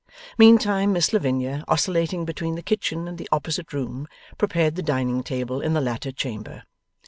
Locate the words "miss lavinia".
0.91-1.63